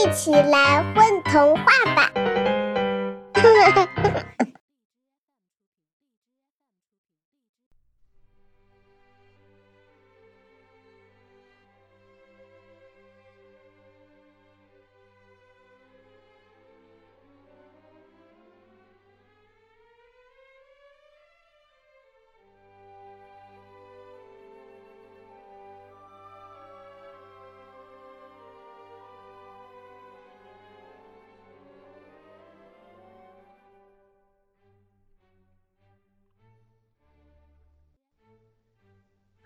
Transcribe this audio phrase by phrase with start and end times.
[0.00, 2.10] 一起来混童话吧！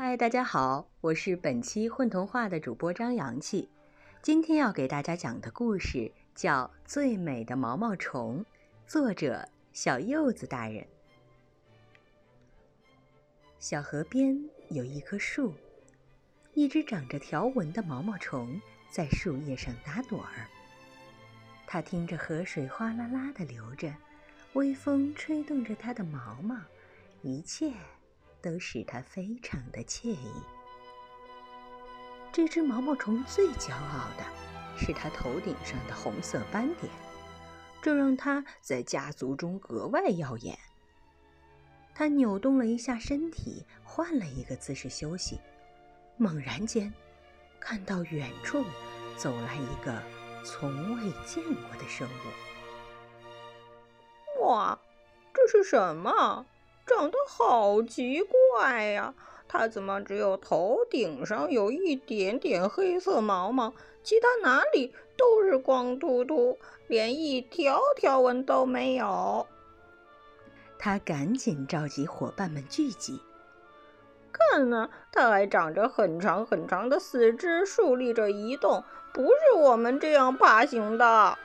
[0.00, 3.68] 嗨，大家好，我是本期混童话的主播张阳气。
[4.22, 8.38] 今天要给大家讲的故事叫《最美的毛毛虫》，
[8.86, 10.86] 作者小柚子大人。
[13.58, 15.52] 小河边有一棵树，
[16.54, 18.60] 一只长着条纹的毛毛虫
[18.92, 20.46] 在树叶上打盹儿。
[21.66, 23.92] 它听着河水哗啦啦的流着，
[24.52, 26.54] 微风吹动着它的毛毛，
[27.22, 27.72] 一切。
[28.40, 30.32] 都使它非常的惬意。
[32.32, 34.24] 这只毛毛虫最骄傲的
[34.76, 36.92] 是它头顶上的红色斑点，
[37.82, 40.58] 这让它在家族中格外耀眼。
[41.94, 45.40] 它扭动了一下身体，换了一个姿势休息，
[46.16, 46.92] 猛然间，
[47.58, 48.64] 看到远处
[49.16, 50.00] 走来一个
[50.44, 52.30] 从未见过的生物。
[54.44, 54.78] 哇，
[55.34, 56.46] 这是什么？
[56.88, 59.14] 长得好奇怪呀！
[59.50, 63.72] 它怎么只有头顶上有一点点黑色毛毛，
[64.02, 69.46] 其他哪里都是光秃秃，连一条条纹都没有？
[70.78, 73.20] 他赶紧召集伙伴们聚集。
[74.30, 81.38] 看呐，它还长着很长很长的四肢，竖立着移动，不是我们这样爬行的。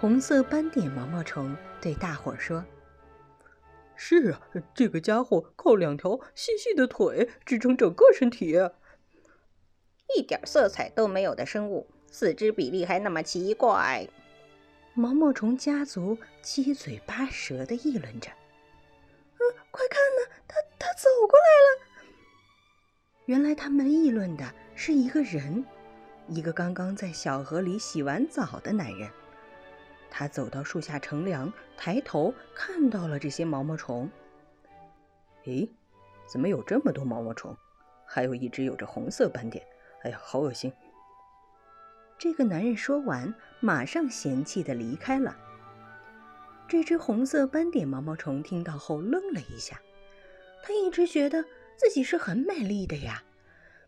[0.00, 2.64] 红色斑点毛毛虫对大伙儿说。
[3.96, 4.42] 是啊，
[4.74, 8.54] 这个家伙靠两条细细的腿支撑整个身体，
[10.14, 14.06] 一点色彩都没有的生物，四肢比例还那么奇怪。
[14.94, 18.30] 毛毛虫家族七嘴八舌的议论着
[19.36, 19.40] ：“嗯，
[19.70, 22.12] 快看呐，他他走过来了！”
[23.26, 25.64] 原来他们议论的是一个人，
[26.28, 29.10] 一个刚刚在小河里洗完澡的男人。
[30.10, 34.10] 他走到树下乘凉，抬头看到了这些毛毛虫。
[35.44, 35.68] 咦，
[36.26, 37.56] 怎么有这么多毛毛虫？
[38.04, 39.64] 还有一只有着红色斑点。
[40.02, 40.72] 哎呀，好恶心！
[42.18, 45.36] 这个男人说完，马上嫌弃的离开了。
[46.68, 49.80] 这只红色斑点毛毛虫听到后愣了一下，
[50.62, 51.44] 他一直觉得
[51.76, 53.22] 自己是很美丽的呀，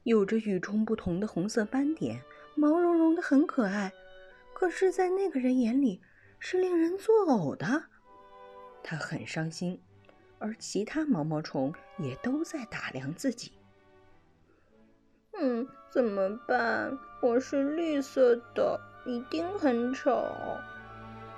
[0.02, 2.22] 有着与众不同的红色斑点，
[2.54, 3.92] 毛茸茸的很可爱。
[4.58, 6.00] 可是，在那个人眼里，
[6.40, 7.84] 是令人作呕的，
[8.82, 9.80] 他很伤心，
[10.40, 13.52] 而其他毛毛虫也都在打量自己。
[15.38, 16.98] 嗯，怎么办？
[17.22, 20.26] 我是绿色的，一定很丑。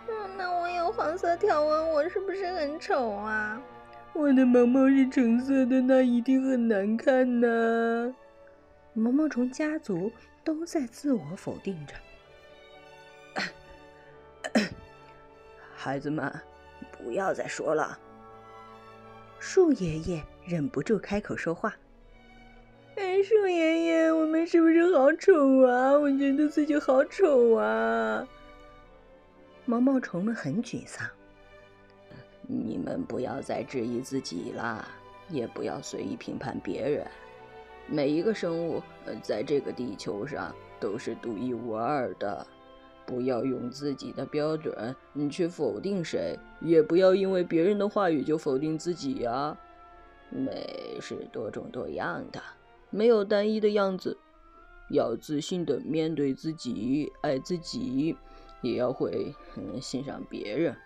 [0.09, 3.61] 嗯，那我有黄色条纹，我是不是很丑啊？
[4.15, 8.15] 我的毛毛是橙色的，那一定很难看呢。
[8.95, 10.11] 毛毛虫家族
[10.43, 11.95] 都在自我否定着。
[15.83, 16.31] 孩子们，
[16.93, 17.99] 不要再说了。
[19.39, 21.75] 树爷爷忍不住开口说话
[22.97, 25.93] ：“哎，树爷爷，我们是不是好丑啊？
[25.93, 28.29] 我觉得自己好丑啊！”
[29.65, 31.09] 毛毛虫们很沮丧。
[32.43, 34.87] 你们不要再质疑自己了，
[35.31, 37.07] 也不要随意评判别人。
[37.87, 38.83] 每一个生物，
[39.23, 42.47] 在这个地球上都是独一无二的。
[43.11, 49.59] 不要用自己的标准你去否定谁，也不要因为别人的话语就否定自己呀。
[50.31, 52.41] 美是多种多样的，
[52.89, 54.17] 没有单一的样子。
[54.91, 58.17] 要自信的面对自己，爱自己，
[58.61, 59.35] 也要会
[59.81, 60.77] 欣赏别人。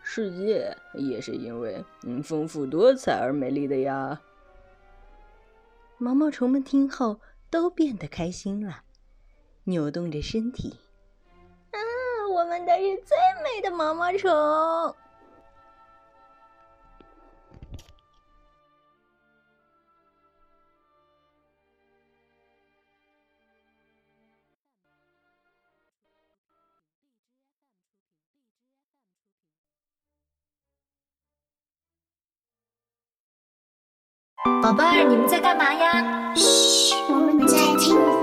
[0.00, 4.20] 世界也是因为嗯丰富多彩而美丽的呀。
[5.98, 7.20] 毛毛虫们听后
[7.50, 8.82] 都变得开心了，
[9.64, 10.76] 扭动着身体。
[12.38, 14.30] 我们都是最美的毛毛虫。
[34.62, 36.34] 宝贝儿，你们在干嘛呀？
[36.36, 38.17] 嘘，我们在听。